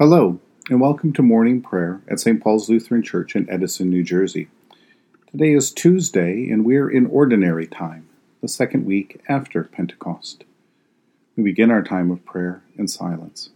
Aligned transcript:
Hello, 0.00 0.40
and 0.70 0.80
welcome 0.80 1.12
to 1.12 1.22
morning 1.22 1.60
prayer 1.60 2.00
at 2.08 2.18
St. 2.18 2.42
Paul's 2.42 2.70
Lutheran 2.70 3.02
Church 3.02 3.36
in 3.36 3.46
Edison, 3.50 3.90
New 3.90 4.02
Jersey. 4.02 4.48
Today 5.30 5.52
is 5.52 5.70
Tuesday, 5.70 6.48
and 6.48 6.64
we're 6.64 6.90
in 6.90 7.04
Ordinary 7.04 7.66
Time, 7.66 8.08
the 8.40 8.48
second 8.48 8.86
week 8.86 9.20
after 9.28 9.62
Pentecost. 9.64 10.44
We 11.36 11.42
begin 11.42 11.70
our 11.70 11.82
time 11.82 12.10
of 12.10 12.24
prayer 12.24 12.62
in 12.78 12.88
silence. 12.88 13.50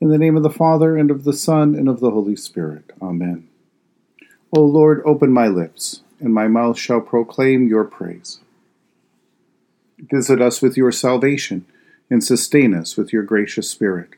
In 0.00 0.08
the 0.08 0.18
name 0.18 0.36
of 0.36 0.42
the 0.42 0.50
Father, 0.50 0.96
and 0.96 1.08
of 1.08 1.22
the 1.22 1.32
Son, 1.32 1.76
and 1.76 1.88
of 1.88 2.00
the 2.00 2.10
Holy 2.10 2.34
Spirit. 2.34 2.90
Amen. 3.00 3.46
O 4.52 4.62
Lord, 4.62 5.00
open 5.04 5.30
my 5.30 5.46
lips, 5.46 6.00
and 6.18 6.34
my 6.34 6.48
mouth 6.48 6.76
shall 6.76 7.00
proclaim 7.00 7.68
your 7.68 7.84
praise. 7.84 8.40
Visit 9.96 10.42
us 10.42 10.60
with 10.60 10.76
your 10.76 10.90
salvation 10.90 11.66
and 12.12 12.22
sustain 12.22 12.74
us 12.74 12.94
with 12.94 13.10
your 13.10 13.22
gracious 13.22 13.70
Spirit. 13.70 14.10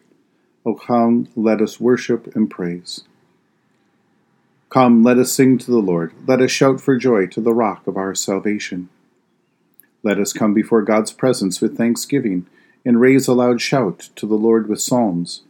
O 0.67 0.75
come, 0.75 1.29
let 1.37 1.61
us 1.61 1.79
worship 1.79 2.35
and 2.35 2.51
praise. 2.51 3.05
Come, 4.69 5.05
let 5.05 5.17
us 5.17 5.33
sing 5.33 5.59
to 5.59 5.71
the 5.71 5.79
Lord. 5.79 6.13
Let 6.27 6.41
us 6.41 6.51
shout 6.51 6.81
for 6.81 6.97
joy 6.97 7.29
to 7.29 7.41
the 7.41 7.55
rock 7.55 7.87
of 7.87 7.97
our 7.97 8.13
salvation. 8.17 8.89
Let 10.03 10.19
us 10.19 10.33
come 10.33 10.53
before 10.53 10.83
God's 10.83 11.13
presence 11.13 11.61
with 11.61 11.77
thanksgiving 11.77 12.47
and 12.85 13.01
raise 13.01 13.29
a 13.29 13.33
loud 13.33 13.61
shout 13.61 14.09
to 14.17 14.27
the 14.27 14.35
Lord 14.35 14.69
with 14.69 14.83
psalms. 14.83 15.43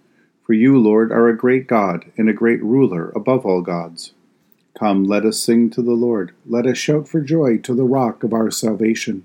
For 0.42 0.52
you, 0.52 0.78
Lord, 0.78 1.12
are 1.12 1.30
a 1.30 1.36
great 1.36 1.66
God 1.66 2.12
and 2.18 2.28
a 2.28 2.34
great 2.34 2.62
ruler 2.62 3.08
above 3.16 3.46
all 3.46 3.62
gods. 3.62 4.12
Come, 4.78 5.04
let 5.04 5.24
us 5.24 5.40
sing 5.40 5.70
to 5.70 5.80
the 5.80 5.92
Lord. 5.92 6.34
Let 6.44 6.66
us 6.66 6.76
shout 6.76 7.08
for 7.08 7.22
joy 7.22 7.56
to 7.56 7.74
the 7.74 7.84
rock 7.84 8.22
of 8.22 8.34
our 8.34 8.50
salvation. 8.50 9.24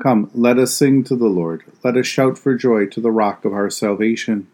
Come, 0.00 0.30
let 0.32 0.58
us 0.58 0.74
sing 0.74 1.02
to 1.04 1.16
the 1.16 1.26
Lord. 1.26 1.64
Let 1.82 1.96
us 1.96 2.06
shout 2.06 2.38
for 2.38 2.54
joy 2.54 2.86
to 2.86 3.00
the 3.00 3.10
rock 3.10 3.44
of 3.44 3.52
our 3.52 3.68
salvation. 3.68 4.46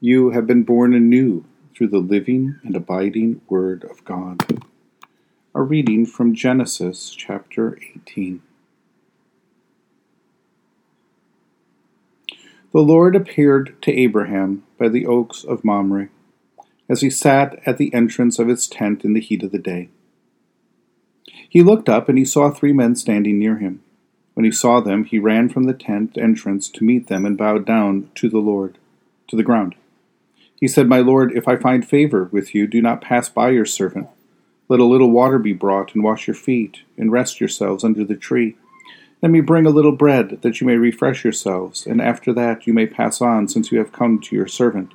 You 0.00 0.30
have 0.30 0.46
been 0.46 0.62
born 0.62 0.94
anew 0.94 1.44
through 1.74 1.88
the 1.88 1.98
living 1.98 2.60
and 2.62 2.76
abiding 2.76 3.40
Word 3.48 3.82
of 3.82 4.04
God. 4.04 4.62
A 5.56 5.62
reading 5.62 6.06
from 6.06 6.36
Genesis 6.36 7.10
chapter 7.10 7.76
18. 7.96 8.42
The 12.72 12.80
Lord 12.80 13.16
appeared 13.16 13.74
to 13.82 13.92
Abraham 13.92 14.62
by 14.78 14.88
the 14.88 15.04
oaks 15.04 15.42
of 15.42 15.64
Mamre, 15.64 16.10
as 16.88 17.00
he 17.00 17.10
sat 17.10 17.60
at 17.66 17.76
the 17.76 17.92
entrance 17.92 18.38
of 18.38 18.46
his 18.46 18.68
tent 18.68 19.04
in 19.04 19.14
the 19.14 19.20
heat 19.20 19.42
of 19.42 19.50
the 19.50 19.58
day. 19.58 19.88
He 21.48 21.60
looked 21.60 21.88
up 21.88 22.08
and 22.08 22.16
he 22.16 22.24
saw 22.24 22.50
three 22.50 22.72
men 22.72 22.94
standing 22.94 23.40
near 23.40 23.58
him. 23.58 23.82
When 24.34 24.44
he 24.44 24.50
saw 24.50 24.80
them, 24.80 25.04
he 25.04 25.18
ran 25.18 25.48
from 25.48 25.64
the 25.64 25.74
tent 25.74 26.16
entrance 26.16 26.68
to 26.70 26.84
meet 26.84 27.08
them 27.08 27.26
and 27.26 27.36
bowed 27.36 27.66
down 27.66 28.10
to 28.16 28.28
the 28.28 28.38
Lord, 28.38 28.78
to 29.28 29.36
the 29.36 29.42
ground. 29.42 29.74
He 30.58 30.68
said, 30.68 30.88
My 30.88 31.00
Lord, 31.00 31.32
if 31.36 31.48
I 31.48 31.56
find 31.56 31.86
favor 31.86 32.28
with 32.32 32.54
you, 32.54 32.66
do 32.66 32.80
not 32.80 33.00
pass 33.00 33.28
by 33.28 33.50
your 33.50 33.66
servant. 33.66 34.08
Let 34.68 34.80
a 34.80 34.84
little 34.84 35.10
water 35.10 35.38
be 35.38 35.52
brought, 35.52 35.94
and 35.94 36.02
wash 36.02 36.26
your 36.26 36.36
feet, 36.36 36.78
and 36.96 37.12
rest 37.12 37.40
yourselves 37.40 37.84
under 37.84 38.04
the 38.04 38.16
tree. 38.16 38.56
Let 39.20 39.30
me 39.30 39.40
bring 39.40 39.66
a 39.66 39.70
little 39.70 39.92
bread, 39.92 40.40
that 40.42 40.60
you 40.60 40.66
may 40.66 40.76
refresh 40.76 41.24
yourselves, 41.24 41.86
and 41.86 42.00
after 42.00 42.32
that 42.32 42.66
you 42.66 42.72
may 42.72 42.86
pass 42.86 43.20
on, 43.20 43.48
since 43.48 43.70
you 43.70 43.78
have 43.78 43.92
come 43.92 44.18
to 44.20 44.36
your 44.36 44.48
servant. 44.48 44.92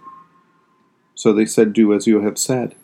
So 1.16 1.32
they 1.34 1.46
said, 1.46 1.74
Do 1.74 1.94
as 1.94 2.08
you 2.08 2.22
have 2.22 2.38
said. 2.38 2.76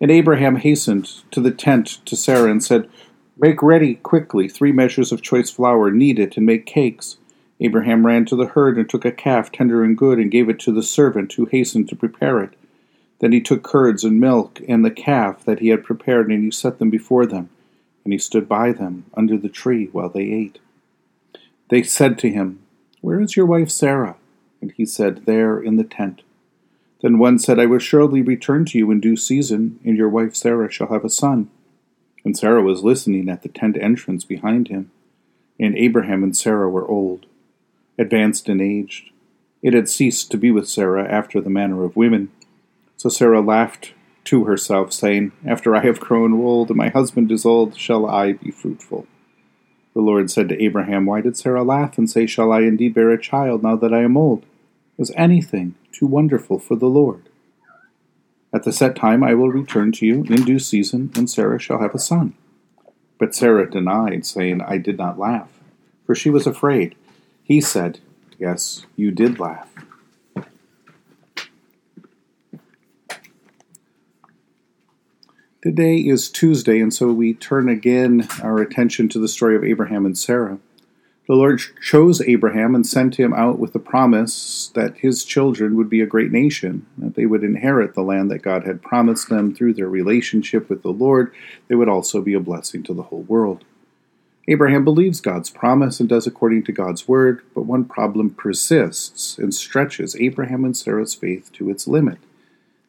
And 0.00 0.10
Abraham 0.10 0.56
hastened 0.56 1.22
to 1.30 1.40
the 1.40 1.50
tent 1.50 2.04
to 2.04 2.16
Sarah 2.16 2.50
and 2.50 2.62
said, 2.62 2.88
Make 3.36 3.62
ready 3.62 3.96
quickly 3.96 4.48
three 4.48 4.70
measures 4.70 5.10
of 5.10 5.20
choice 5.20 5.50
flour, 5.50 5.90
knead 5.90 6.20
it, 6.20 6.36
and 6.36 6.46
make 6.46 6.66
cakes. 6.66 7.16
Abraham 7.60 8.06
ran 8.06 8.24
to 8.26 8.36
the 8.36 8.46
herd 8.46 8.78
and 8.78 8.88
took 8.88 9.04
a 9.04 9.10
calf 9.10 9.50
tender 9.50 9.82
and 9.82 9.98
good, 9.98 10.18
and 10.18 10.30
gave 10.30 10.48
it 10.48 10.60
to 10.60 10.72
the 10.72 10.82
servant, 10.82 11.32
who 11.32 11.46
hastened 11.46 11.88
to 11.88 11.96
prepare 11.96 12.40
it. 12.40 12.54
Then 13.18 13.32
he 13.32 13.40
took 13.40 13.64
curds 13.64 14.04
and 14.04 14.20
milk 14.20 14.60
and 14.68 14.84
the 14.84 14.90
calf 14.90 15.44
that 15.44 15.58
he 15.58 15.68
had 15.68 15.82
prepared, 15.82 16.30
and 16.30 16.44
he 16.44 16.50
set 16.50 16.78
them 16.78 16.90
before 16.90 17.26
them. 17.26 17.48
And 18.04 18.12
he 18.12 18.18
stood 18.18 18.48
by 18.48 18.72
them 18.72 19.06
under 19.14 19.36
the 19.36 19.48
tree 19.48 19.88
while 19.90 20.10
they 20.10 20.24
ate. 20.24 20.58
They 21.70 21.82
said 21.82 22.18
to 22.18 22.30
him, 22.30 22.60
Where 23.00 23.20
is 23.20 23.36
your 23.36 23.46
wife 23.46 23.70
Sarah? 23.70 24.16
And 24.60 24.70
he 24.72 24.86
said, 24.86 25.26
There 25.26 25.58
in 25.58 25.76
the 25.76 25.84
tent. 25.84 26.22
Then 27.02 27.18
one 27.18 27.38
said, 27.38 27.58
I 27.58 27.66
will 27.66 27.78
surely 27.78 28.22
return 28.22 28.64
to 28.66 28.78
you 28.78 28.90
in 28.90 29.00
due 29.00 29.16
season, 29.16 29.80
and 29.84 29.96
your 29.96 30.08
wife 30.08 30.36
Sarah 30.36 30.70
shall 30.70 30.88
have 30.88 31.04
a 31.04 31.10
son. 31.10 31.50
And 32.24 32.36
Sarah 32.36 32.62
was 32.62 32.82
listening 32.82 33.28
at 33.28 33.42
the 33.42 33.48
tent 33.48 33.76
entrance 33.80 34.24
behind 34.24 34.68
him. 34.68 34.90
And 35.60 35.76
Abraham 35.76 36.22
and 36.22 36.36
Sarah 36.36 36.70
were 36.70 36.88
old, 36.88 37.26
advanced 37.98 38.48
in 38.48 38.60
age. 38.60 39.12
It 39.62 39.74
had 39.74 39.88
ceased 39.88 40.30
to 40.30 40.36
be 40.36 40.50
with 40.50 40.68
Sarah 40.68 41.08
after 41.10 41.40
the 41.40 41.50
manner 41.50 41.84
of 41.84 41.96
women. 41.96 42.30
So 42.96 43.08
Sarah 43.08 43.40
laughed 43.40 43.92
to 44.24 44.44
herself, 44.44 44.92
saying, 44.92 45.32
After 45.46 45.76
I 45.76 45.80
have 45.80 46.00
grown 46.00 46.32
old, 46.32 46.70
and 46.70 46.76
my 46.76 46.88
husband 46.88 47.30
is 47.30 47.44
old, 47.44 47.76
shall 47.76 48.06
I 48.06 48.32
be 48.32 48.50
fruitful? 48.50 49.06
The 49.94 50.00
Lord 50.00 50.30
said 50.30 50.48
to 50.48 50.62
Abraham, 50.62 51.06
Why 51.06 51.20
did 51.20 51.36
Sarah 51.36 51.62
laugh 51.62 51.98
and 51.98 52.10
say, 52.10 52.26
Shall 52.26 52.52
I 52.52 52.60
indeed 52.60 52.94
bear 52.94 53.10
a 53.10 53.20
child 53.20 53.62
now 53.62 53.76
that 53.76 53.94
I 53.94 54.02
am 54.02 54.16
old? 54.16 54.44
Is 54.98 55.12
anything 55.16 55.74
too 55.92 56.06
wonderful 56.06 56.58
for 56.58 56.76
the 56.76 56.88
Lord? 56.88 57.28
At 58.54 58.62
the 58.62 58.72
set 58.72 58.94
time 58.94 59.24
I 59.24 59.34
will 59.34 59.50
return 59.50 59.90
to 59.92 60.06
you 60.06 60.22
in 60.22 60.44
due 60.44 60.60
season, 60.60 61.10
and 61.16 61.28
Sarah 61.28 61.58
shall 61.58 61.80
have 61.80 61.92
a 61.92 61.98
son. 61.98 62.34
But 63.18 63.34
Sarah 63.34 63.68
denied, 63.68 64.24
saying, 64.24 64.60
I 64.60 64.78
did 64.78 64.96
not 64.96 65.18
laugh, 65.18 65.50
for 66.06 66.14
she 66.14 66.30
was 66.30 66.46
afraid. 66.46 66.94
He 67.42 67.60
said, 67.60 67.98
Yes, 68.38 68.86
you 68.94 69.10
did 69.10 69.40
laugh. 69.40 69.68
Today 75.60 75.96
is 75.96 76.28
Tuesday, 76.28 76.78
and 76.78 76.94
so 76.94 77.10
we 77.10 77.34
turn 77.34 77.68
again 77.68 78.28
our 78.40 78.58
attention 78.58 79.08
to 79.08 79.18
the 79.18 79.28
story 79.28 79.56
of 79.56 79.64
Abraham 79.64 80.06
and 80.06 80.16
Sarah. 80.16 80.58
The 81.26 81.34
Lord 81.34 81.62
chose 81.80 82.20
Abraham 82.20 82.74
and 82.74 82.86
sent 82.86 83.18
him 83.18 83.32
out 83.32 83.58
with 83.58 83.72
the 83.72 83.78
promise 83.78 84.70
that 84.74 84.98
his 84.98 85.24
children 85.24 85.74
would 85.74 85.88
be 85.88 86.02
a 86.02 86.06
great 86.06 86.30
nation, 86.30 86.84
that 86.98 87.14
they 87.14 87.24
would 87.24 87.42
inherit 87.42 87.94
the 87.94 88.02
land 88.02 88.30
that 88.30 88.42
God 88.42 88.66
had 88.66 88.82
promised 88.82 89.30
them 89.30 89.54
through 89.54 89.72
their 89.72 89.88
relationship 89.88 90.68
with 90.68 90.82
the 90.82 90.92
Lord. 90.92 91.32
They 91.68 91.76
would 91.76 91.88
also 91.88 92.20
be 92.20 92.34
a 92.34 92.40
blessing 92.40 92.82
to 92.84 92.92
the 92.94 93.04
whole 93.04 93.22
world. 93.22 93.64
Abraham 94.46 94.84
believes 94.84 95.22
God's 95.22 95.48
promise 95.48 95.98
and 95.98 96.08
does 96.10 96.26
according 96.26 96.64
to 96.64 96.72
God's 96.72 97.08
word, 97.08 97.40
but 97.54 97.62
one 97.62 97.86
problem 97.86 98.28
persists 98.28 99.38
and 99.38 99.54
stretches 99.54 100.14
Abraham 100.16 100.66
and 100.66 100.76
Sarah's 100.76 101.14
faith 101.14 101.50
to 101.54 101.70
its 101.70 101.88
limit. 101.88 102.18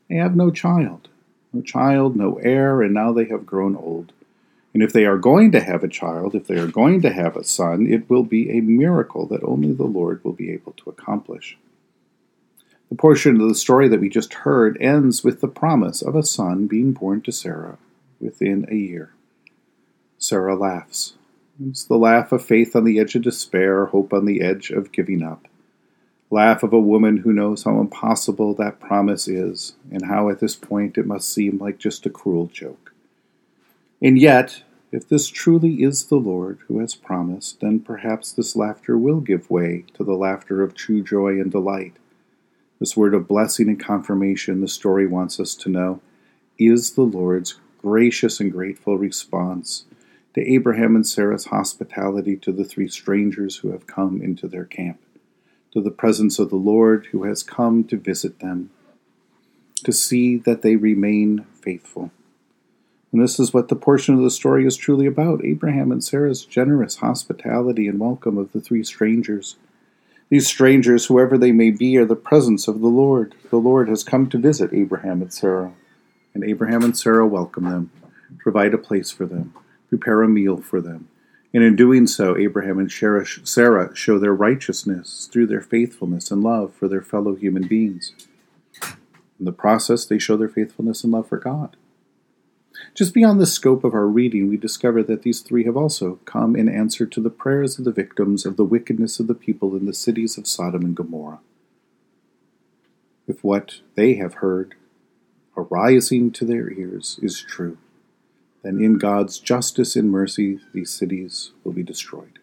They 0.10 0.16
have 0.16 0.36
no 0.36 0.52
child, 0.52 1.08
no 1.54 1.62
child, 1.62 2.18
no 2.18 2.36
heir, 2.40 2.82
and 2.82 2.94
now 2.94 3.14
they 3.14 3.26
have 3.26 3.46
grown 3.46 3.78
old. 3.78 4.12
And 4.76 4.84
if 4.84 4.92
they 4.92 5.06
are 5.06 5.18
going 5.18 5.54
to 5.54 5.62
have 5.62 5.86
a 5.86 5.88
child, 5.88 6.36
if 6.36 6.48
they 6.48 6.58
are 6.58 6.68
going 6.68 7.02
to 7.04 7.14
have 7.14 7.38
a 7.38 7.46
son, 7.46 7.88
it 7.88 8.10
will 8.10 8.24
be 8.24 8.52
a 8.52 8.60
miracle 8.60 9.26
that 9.28 9.42
only 9.42 9.72
the 9.72 9.86
Lord 9.86 10.22
will 10.22 10.34
be 10.34 10.52
able 10.52 10.74
to 10.74 10.90
accomplish. 10.90 11.58
The 12.90 12.98
portion 12.98 13.40
of 13.40 13.48
the 13.48 13.56
story 13.56 13.88
that 13.88 14.02
we 14.02 14.10
just 14.10 14.34
heard 14.34 14.78
ends 14.82 15.24
with 15.24 15.40
the 15.40 15.48
promise 15.48 16.02
of 16.02 16.14
a 16.14 16.24
son 16.24 16.68
being 16.68 16.92
born 16.92 17.22
to 17.22 17.32
Sarah 17.32 17.78
within 18.20 18.66
a 18.70 18.76
year. 18.76 19.14
Sarah 20.18 20.58
laughs. 20.58 21.14
It's 21.70 21.86
the 21.86 21.96
laugh 21.96 22.34
of 22.34 22.44
faith 22.44 22.76
on 22.76 22.84
the 22.84 23.00
edge 23.00 23.16
of 23.16 23.22
despair, 23.22 23.86
hope 23.86 24.12
on 24.12 24.26
the 24.26 24.42
edge 24.42 24.72
of 24.72 24.92
giving 24.92 25.24
up. 25.24 25.48
Laugh 26.30 26.64
of 26.64 26.74
a 26.74 26.80
woman 26.82 27.16
who 27.16 27.32
knows 27.32 27.64
how 27.64 27.80
impossible 27.80 28.54
that 28.56 28.82
promise 28.82 29.30
is, 29.30 29.76
and 29.90 30.08
how 30.08 30.28
at 30.28 30.42
this 30.42 30.58
point 30.58 30.98
it 30.98 31.08
must 31.08 31.34
seem 31.34 31.60
like 31.60 31.78
just 31.78 32.06
a 32.06 32.10
cruel 32.10 32.48
joke. 32.48 32.92
And 34.06 34.20
yet, 34.20 34.64
if 34.92 35.10
this 35.10 35.30
truly 35.30 35.84
is 35.84 36.06
the 36.06 36.18
Lord 36.18 36.60
who 36.68 36.80
has 36.80 36.94
promised, 36.94 37.62
then 37.62 37.80
perhaps 37.80 38.32
this 38.32 38.56
laughter 38.56 39.00
will 39.00 39.20
give 39.20 39.50
way 39.50 39.86
to 39.96 40.04
the 40.04 40.14
laughter 40.14 40.62
of 40.62 40.76
true 40.76 41.04
joy 41.04 41.42
and 41.42 41.52
delight. 41.52 41.96
This 42.80 42.96
word 42.96 43.16
of 43.16 43.28
blessing 43.28 43.68
and 43.68 43.80
confirmation, 43.80 44.62
the 44.62 44.68
story 44.68 45.08
wants 45.08 45.40
us 45.40 45.56
to 45.56 45.70
know, 45.70 46.02
is 46.60 46.94
the 46.94 47.04
Lord's 47.04 47.60
gracious 47.82 48.40
and 48.40 48.52
grateful 48.52 49.00
response 49.00 49.86
to 50.36 50.54
Abraham 50.54 50.96
and 50.96 51.08
Sarah's 51.08 51.46
hospitality 51.46 52.38
to 52.38 52.52
the 52.52 52.66
three 52.66 52.90
strangers 52.90 53.58
who 53.58 53.72
have 53.72 53.88
come 53.88 54.22
into 54.22 54.48
their 54.48 54.66
camp, 54.66 55.00
to 55.74 55.82
the 55.82 55.92
presence 55.92 56.40
of 56.40 56.52
the 56.52 56.58
Lord 56.58 57.08
who 57.12 57.24
has 57.24 57.44
come 57.44 57.84
to 57.86 57.98
visit 57.98 58.40
them. 58.40 58.70
to 59.84 59.94
see 59.94 60.38
that 60.38 60.62
they 60.64 60.76
remain 60.76 61.46
faithful. 61.62 62.12
And 63.16 63.24
this 63.24 63.40
is 63.40 63.54
what 63.54 63.70
the 63.70 63.78
portion 63.78 64.14
of 64.14 64.22
the 64.22 64.30
story 64.30 64.68
is 64.68 64.76
truly 64.76 65.06
about 65.06 65.46
Abraham 65.46 65.90
and 65.90 66.04
Sarah's 66.04 66.44
generous 66.44 66.98
hospitality 66.98 67.88
and 67.88 67.98
welcome 67.98 68.38
of 68.38 68.52
the 68.52 68.60
three 68.60 68.84
strangers. 68.84 69.56
These 70.28 70.48
strangers, 70.48 71.06
whoever 71.06 71.38
they 71.38 71.54
may 71.54 71.72
be, 71.72 71.96
are 71.96 72.04
the 72.04 72.18
presence 72.18 72.68
of 72.68 72.82
the 72.82 72.90
Lord. 72.90 73.34
The 73.52 73.56
Lord 73.56 73.88
has 73.88 74.04
come 74.04 74.28
to 74.28 74.38
visit 74.38 74.74
Abraham 74.74 75.22
and 75.22 75.34
Sarah, 75.34 75.72
and 76.34 76.44
Abraham 76.44 76.84
and 76.84 76.98
Sarah 76.98 77.26
welcome 77.26 77.64
them, 77.64 77.90
provide 78.38 78.74
a 78.74 78.78
place 78.78 79.12
for 79.12 79.26
them, 79.26 79.54
prepare 79.88 80.22
a 80.22 80.28
meal 80.28 80.58
for 80.58 80.82
them, 80.82 81.08
and 81.54 81.64
in 81.64 81.78
doing 81.78 82.08
so, 82.08 82.36
Abraham 82.36 82.80
and 82.80 82.92
Sarah 82.92 83.96
show 83.96 84.20
their 84.20 84.36
righteousness 84.36 85.30
through 85.32 85.48
their 85.48 85.62
faithfulness 85.62 86.32
and 86.32 86.44
love 86.44 86.74
for 86.74 86.90
their 86.90 87.02
fellow 87.02 87.36
human 87.36 87.66
beings. 87.66 88.12
In 89.40 89.46
the 89.46 89.54
process, 89.54 90.06
they 90.06 90.20
show 90.20 90.36
their 90.36 90.50
faithfulness 90.50 91.06
and 91.06 91.14
love 91.14 91.30
for 91.30 91.38
God. 91.38 91.78
Just 92.94 93.14
beyond 93.14 93.40
the 93.40 93.46
scope 93.46 93.84
of 93.84 93.94
our 93.94 94.08
reading, 94.08 94.50
we 94.50 94.58
discover 94.58 95.04
that 95.04 95.22
these 95.22 95.42
three 95.42 95.64
have 95.66 95.78
also 95.78 96.20
come 96.26 96.56
in 96.56 96.68
answer 96.68 97.06
to 97.06 97.22
the 97.22 97.30
prayers 97.30 97.78
of 97.78 97.86
the 97.86 97.92
victims 97.92 98.46
of 98.46 98.58
the 98.58 98.66
wickedness 98.66 99.20
of 99.20 99.28
the 99.28 99.36
people 99.36 99.76
in 99.76 99.86
the 99.86 99.94
cities 99.94 100.38
of 100.38 100.48
Sodom 100.48 100.84
and 100.84 100.96
Gomorrah. 100.96 101.40
If 103.28 103.44
what 103.44 103.82
they 103.96 104.16
have 104.16 104.36
heard, 104.36 104.76
arising 105.58 106.32
to 106.32 106.46
their 106.46 106.72
ears, 106.72 107.20
is 107.22 107.42
true, 107.42 107.78
then 108.62 108.84
in 108.84 108.98
God's 108.98 109.40
justice 109.40 109.96
and 109.96 110.12
mercy 110.12 110.60
these 110.74 110.90
cities 110.90 111.52
will 111.64 111.72
be 111.72 111.84
destroyed. 111.84 112.40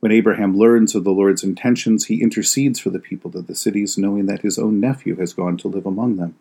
When 0.00 0.10
Abraham 0.10 0.56
learns 0.56 0.94
of 0.96 1.04
the 1.04 1.12
Lord's 1.12 1.44
intentions, 1.44 2.06
he 2.06 2.22
intercedes 2.22 2.80
for 2.80 2.90
the 2.90 2.98
people 2.98 3.36
of 3.36 3.46
the 3.46 3.54
cities, 3.54 3.96
knowing 3.96 4.26
that 4.26 4.42
his 4.42 4.58
own 4.58 4.80
nephew 4.80 5.16
has 5.16 5.32
gone 5.32 5.56
to 5.58 5.68
live 5.68 5.86
among 5.86 6.16
them. 6.16 6.34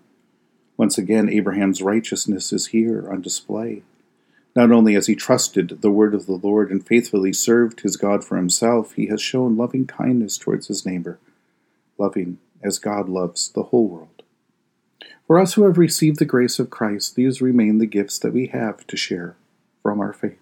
Once 0.81 0.97
again, 0.97 1.29
Abraham's 1.29 1.83
righteousness 1.83 2.51
is 2.51 2.69
here 2.69 3.07
on 3.07 3.21
display. 3.21 3.83
Not 4.55 4.71
only 4.71 4.95
has 4.95 5.05
he 5.05 5.13
trusted 5.13 5.83
the 5.83 5.91
word 5.91 6.15
of 6.15 6.25
the 6.25 6.39
Lord 6.41 6.71
and 6.71 6.83
faithfully 6.83 7.33
served 7.33 7.81
his 7.81 7.97
God 7.97 8.25
for 8.25 8.35
himself, 8.35 8.93
he 8.93 9.05
has 9.05 9.21
shown 9.21 9.55
loving 9.55 9.85
kindness 9.85 10.39
towards 10.39 10.69
his 10.69 10.83
neighbor, 10.83 11.19
loving 11.99 12.39
as 12.63 12.79
God 12.79 13.07
loves 13.07 13.49
the 13.49 13.61
whole 13.61 13.87
world. 13.87 14.23
For 15.27 15.37
us 15.39 15.53
who 15.53 15.65
have 15.65 15.77
received 15.77 16.17
the 16.17 16.25
grace 16.25 16.57
of 16.57 16.71
Christ, 16.71 17.15
these 17.15 17.43
remain 17.43 17.77
the 17.77 17.85
gifts 17.85 18.17
that 18.17 18.33
we 18.33 18.47
have 18.47 18.87
to 18.87 18.97
share 18.97 19.35
from 19.83 19.99
our 19.99 20.13
faith 20.13 20.39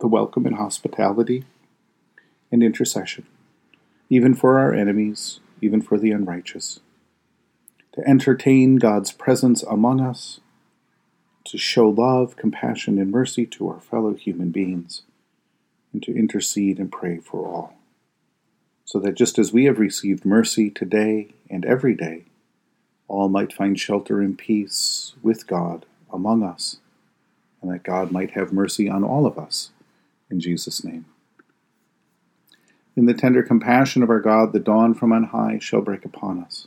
the 0.00 0.08
welcome 0.08 0.44
and 0.44 0.56
hospitality 0.56 1.44
and 2.50 2.64
intercession, 2.64 3.26
even 4.08 4.34
for 4.34 4.58
our 4.58 4.74
enemies, 4.74 5.38
even 5.60 5.80
for 5.80 5.98
the 5.98 6.10
unrighteous, 6.10 6.80
to 8.00 8.08
entertain 8.08 8.76
God's 8.76 9.12
presence 9.12 9.62
among 9.62 10.00
us, 10.00 10.40
to 11.44 11.58
show 11.58 11.88
love, 11.88 12.36
compassion, 12.36 12.98
and 12.98 13.10
mercy 13.10 13.44
to 13.46 13.68
our 13.68 13.80
fellow 13.80 14.14
human 14.14 14.50
beings, 14.50 15.02
and 15.92 16.02
to 16.02 16.16
intercede 16.16 16.78
and 16.78 16.90
pray 16.90 17.18
for 17.18 17.46
all. 17.46 17.74
So 18.86 18.98
that 19.00 19.16
just 19.16 19.38
as 19.38 19.52
we 19.52 19.64
have 19.64 19.78
received 19.78 20.24
mercy 20.24 20.70
today 20.70 21.28
and 21.50 21.64
every 21.64 21.94
day, 21.94 22.24
all 23.06 23.28
might 23.28 23.52
find 23.52 23.78
shelter 23.78 24.20
and 24.20 24.38
peace 24.38 25.12
with 25.22 25.46
God 25.46 25.84
among 26.10 26.42
us, 26.42 26.78
and 27.60 27.70
that 27.70 27.82
God 27.82 28.10
might 28.10 28.30
have 28.30 28.52
mercy 28.52 28.88
on 28.88 29.04
all 29.04 29.26
of 29.26 29.38
us. 29.38 29.70
In 30.30 30.40
Jesus' 30.40 30.82
name. 30.82 31.04
In 32.96 33.04
the 33.04 33.14
tender 33.14 33.42
compassion 33.42 34.02
of 34.02 34.10
our 34.10 34.20
God, 34.20 34.52
the 34.52 34.58
dawn 34.58 34.94
from 34.94 35.12
on 35.12 35.24
high 35.24 35.58
shall 35.58 35.82
break 35.82 36.04
upon 36.04 36.42
us. 36.42 36.66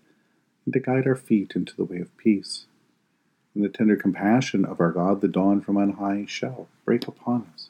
and 0.65 0.73
to 0.73 0.79
guide 0.79 1.07
our 1.07 1.15
feet 1.15 1.53
into 1.55 1.75
the 1.75 1.85
way 1.85 1.97
of 1.97 2.15
peace. 2.17 2.65
In 3.55 3.61
the 3.61 3.69
tender 3.69 3.95
compassion 3.95 4.63
of 4.63 4.79
our 4.79 4.91
God, 4.91 5.21
the 5.21 5.27
dawn 5.27 5.61
from 5.61 5.77
on 5.77 5.93
high 5.93 6.25
shall 6.27 6.67
break 6.85 7.07
upon 7.07 7.47
us. 7.53 7.69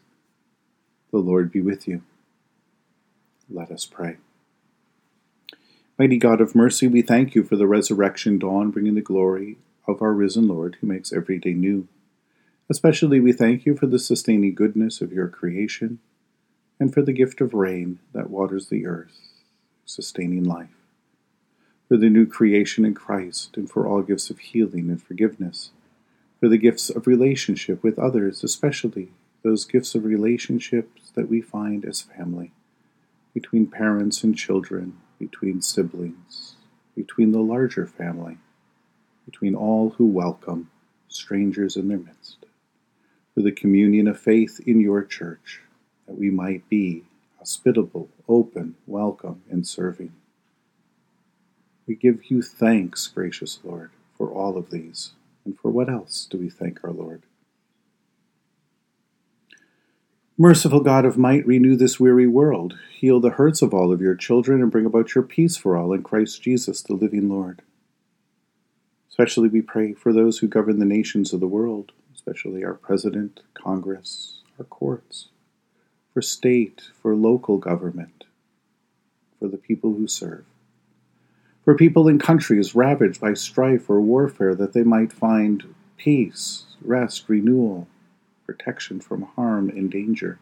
The 1.11 1.17
Lord 1.17 1.51
be 1.51 1.61
with 1.61 1.87
you. 1.87 2.03
Let 3.49 3.71
us 3.71 3.85
pray. 3.85 4.17
Mighty 5.97 6.17
God 6.17 6.39
of 6.41 6.55
mercy, 6.55 6.87
we 6.87 7.01
thank 7.01 7.35
you 7.35 7.43
for 7.43 7.55
the 7.55 7.67
resurrection 7.67 8.39
dawn, 8.39 8.71
bringing 8.71 8.95
the 8.95 9.01
glory 9.01 9.57
of 9.87 10.01
our 10.01 10.13
risen 10.13 10.47
Lord, 10.47 10.77
who 10.79 10.87
makes 10.87 11.11
every 11.11 11.37
day 11.37 11.53
new. 11.53 11.87
Especially 12.69 13.19
we 13.19 13.33
thank 13.33 13.65
you 13.65 13.75
for 13.75 13.87
the 13.87 13.99
sustaining 13.99 14.55
goodness 14.55 15.01
of 15.01 15.11
your 15.11 15.27
creation, 15.27 15.99
and 16.79 16.93
for 16.93 17.01
the 17.01 17.13
gift 17.13 17.41
of 17.41 17.53
rain 17.53 17.99
that 18.13 18.29
waters 18.29 18.69
the 18.69 18.85
earth, 18.85 19.19
sustaining 19.85 20.43
life. 20.43 20.80
For 21.91 21.97
the 21.97 22.09
new 22.09 22.25
creation 22.25 22.85
in 22.85 22.93
Christ, 22.93 23.57
and 23.57 23.69
for 23.69 23.85
all 23.85 24.01
gifts 24.01 24.29
of 24.29 24.39
healing 24.39 24.89
and 24.89 25.03
forgiveness. 25.03 25.71
For 26.39 26.47
the 26.47 26.57
gifts 26.57 26.89
of 26.89 27.05
relationship 27.05 27.83
with 27.83 27.99
others, 27.99 28.45
especially 28.45 29.11
those 29.43 29.65
gifts 29.65 29.93
of 29.93 30.05
relationships 30.05 31.11
that 31.15 31.27
we 31.27 31.41
find 31.41 31.83
as 31.83 31.99
family, 31.99 32.53
between 33.33 33.67
parents 33.67 34.23
and 34.23 34.37
children, 34.37 35.01
between 35.19 35.61
siblings, 35.61 36.55
between 36.95 37.33
the 37.33 37.41
larger 37.41 37.85
family, 37.85 38.37
between 39.25 39.53
all 39.53 39.89
who 39.89 40.07
welcome 40.07 40.69
strangers 41.09 41.75
in 41.75 41.89
their 41.89 41.97
midst, 41.97 42.45
for 43.33 43.41
the 43.41 43.51
communion 43.51 44.07
of 44.07 44.17
faith 44.17 44.61
in 44.65 44.79
your 44.79 45.03
church, 45.03 45.59
that 46.07 46.17
we 46.17 46.29
might 46.29 46.69
be 46.69 47.03
hospitable, 47.37 48.07
open, 48.29 48.75
welcome, 48.87 49.41
and 49.51 49.67
serving. 49.67 50.13
We 51.91 51.95
give 51.97 52.31
you 52.31 52.41
thanks, 52.41 53.05
gracious 53.07 53.59
Lord, 53.65 53.91
for 54.17 54.29
all 54.31 54.55
of 54.55 54.69
these. 54.69 55.11
And 55.43 55.59
for 55.59 55.69
what 55.69 55.89
else 55.89 56.25
do 56.25 56.37
we 56.37 56.49
thank 56.49 56.81
our 56.85 56.91
Lord? 56.91 57.23
Merciful 60.37 60.79
God 60.79 61.03
of 61.03 61.17
might, 61.17 61.45
renew 61.45 61.75
this 61.75 61.99
weary 61.99 62.27
world. 62.27 62.77
Heal 62.97 63.19
the 63.19 63.31
hurts 63.31 63.61
of 63.61 63.73
all 63.73 63.91
of 63.91 63.99
your 63.99 64.15
children 64.15 64.61
and 64.61 64.71
bring 64.71 64.85
about 64.85 65.13
your 65.13 65.25
peace 65.25 65.57
for 65.57 65.75
all 65.75 65.91
in 65.91 66.01
Christ 66.01 66.41
Jesus, 66.41 66.81
the 66.81 66.93
living 66.93 67.27
Lord. 67.27 67.61
Especially 69.09 69.49
we 69.49 69.61
pray 69.61 69.91
for 69.91 70.13
those 70.13 70.37
who 70.37 70.47
govern 70.47 70.79
the 70.79 70.85
nations 70.85 71.33
of 71.33 71.41
the 71.41 71.45
world, 71.45 71.91
especially 72.15 72.63
our 72.63 72.75
President, 72.75 73.41
Congress, 73.53 74.39
our 74.57 74.63
courts, 74.63 75.27
for 76.13 76.21
state, 76.21 76.83
for 77.01 77.17
local 77.17 77.57
government, 77.57 78.23
for 79.39 79.49
the 79.49 79.57
people 79.57 79.95
who 79.95 80.07
serve, 80.07 80.45
for 81.71 81.77
people 81.77 82.09
in 82.09 82.19
countries 82.19 82.75
ravaged 82.75 83.21
by 83.21 83.33
strife 83.33 83.89
or 83.89 84.01
warfare, 84.01 84.53
that 84.53 84.73
they 84.73 84.83
might 84.83 85.13
find 85.13 85.73
peace, 85.95 86.65
rest, 86.81 87.29
renewal, 87.29 87.87
protection 88.45 88.99
from 88.99 89.21
harm 89.21 89.69
and 89.69 89.89
danger, 89.89 90.37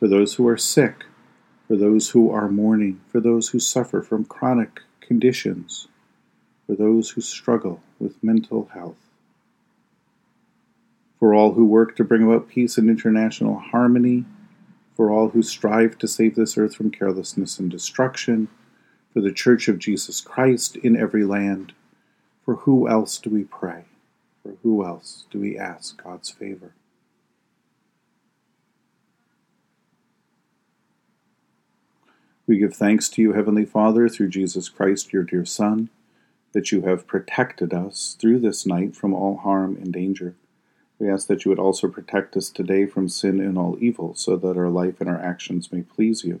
for 0.00 0.08
those 0.08 0.34
who 0.34 0.48
are 0.48 0.56
sick, 0.56 1.04
for 1.68 1.76
those 1.76 2.10
who 2.10 2.28
are 2.28 2.48
mourning, 2.48 3.00
for 3.06 3.20
those 3.20 3.50
who 3.50 3.60
suffer 3.60 4.02
from 4.02 4.24
chronic 4.24 4.80
conditions, 5.00 5.86
for 6.66 6.74
those 6.74 7.10
who 7.10 7.20
struggle 7.20 7.80
with 8.00 8.20
mental 8.20 8.68
health, 8.74 9.12
for 11.20 11.32
all 11.32 11.52
who 11.52 11.64
work 11.64 11.94
to 11.94 12.02
bring 12.02 12.24
about 12.24 12.48
peace 12.48 12.76
and 12.76 12.90
international 12.90 13.60
harmony, 13.60 14.24
for 14.96 15.08
all 15.08 15.28
who 15.28 15.40
strive 15.44 15.96
to 15.98 16.08
save 16.08 16.34
this 16.34 16.58
earth 16.58 16.74
from 16.74 16.90
carelessness 16.90 17.60
and 17.60 17.70
destruction, 17.70 18.48
for 19.12 19.20
the 19.20 19.32
Church 19.32 19.68
of 19.68 19.78
Jesus 19.78 20.20
Christ 20.20 20.76
in 20.76 20.96
every 20.96 21.24
land. 21.24 21.72
For 22.44 22.56
who 22.56 22.88
else 22.88 23.18
do 23.18 23.30
we 23.30 23.44
pray? 23.44 23.84
For 24.42 24.54
who 24.62 24.84
else 24.84 25.26
do 25.30 25.38
we 25.38 25.58
ask 25.58 26.02
God's 26.02 26.30
favor? 26.30 26.72
We 32.46 32.58
give 32.58 32.74
thanks 32.74 33.08
to 33.10 33.22
you, 33.22 33.32
Heavenly 33.32 33.64
Father, 33.64 34.08
through 34.08 34.28
Jesus 34.28 34.68
Christ, 34.68 35.12
your 35.12 35.22
dear 35.22 35.44
Son, 35.44 35.90
that 36.52 36.72
you 36.72 36.82
have 36.82 37.06
protected 37.06 37.72
us 37.72 38.16
through 38.18 38.40
this 38.40 38.66
night 38.66 38.96
from 38.96 39.14
all 39.14 39.38
harm 39.38 39.76
and 39.76 39.92
danger. 39.92 40.34
We 40.98 41.08
ask 41.08 41.28
that 41.28 41.44
you 41.44 41.50
would 41.50 41.58
also 41.58 41.88
protect 41.88 42.36
us 42.36 42.50
today 42.50 42.86
from 42.86 43.08
sin 43.08 43.40
and 43.40 43.56
all 43.56 43.76
evil, 43.80 44.14
so 44.14 44.36
that 44.36 44.56
our 44.56 44.68
life 44.68 45.00
and 45.00 45.08
our 45.08 45.20
actions 45.20 45.72
may 45.72 45.82
please 45.82 46.24
you. 46.24 46.40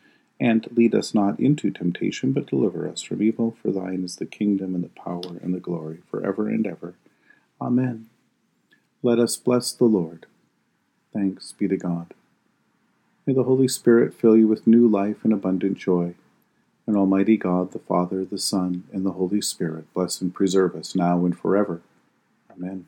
and 0.41 0.67
lead 0.75 0.95
us 0.95 1.13
not 1.13 1.39
into 1.39 1.69
temptation, 1.69 2.33
but 2.33 2.47
deliver 2.47 2.89
us 2.89 3.03
from 3.03 3.21
evil. 3.21 3.55
For 3.61 3.71
thine 3.71 4.03
is 4.03 4.15
the 4.15 4.25
kingdom, 4.25 4.73
and 4.73 4.83
the 4.83 4.89
power, 4.89 5.37
and 5.41 5.53
the 5.53 5.59
glory, 5.59 5.99
for 6.09 6.25
ever 6.25 6.49
and 6.49 6.65
ever. 6.65 6.95
Amen. 7.61 8.07
Let 9.03 9.19
us 9.19 9.37
bless 9.37 9.71
the 9.71 9.85
Lord. 9.85 10.25
Thanks 11.13 11.51
be 11.51 11.67
to 11.67 11.77
God. 11.77 12.15
May 13.27 13.33
the 13.35 13.43
Holy 13.43 13.67
Spirit 13.67 14.15
fill 14.15 14.35
you 14.35 14.47
with 14.47 14.65
new 14.65 14.87
life 14.87 15.23
and 15.23 15.31
abundant 15.31 15.77
joy. 15.77 16.15
And 16.87 16.97
Almighty 16.97 17.37
God, 17.37 17.71
the 17.71 17.79
Father, 17.79 18.25
the 18.25 18.39
Son, 18.39 18.85
and 18.91 19.05
the 19.05 19.11
Holy 19.11 19.41
Spirit, 19.41 19.93
bless 19.93 20.21
and 20.21 20.33
preserve 20.33 20.75
us 20.75 20.95
now 20.95 21.23
and 21.23 21.37
forever. 21.37 21.81
Amen. 22.51 22.87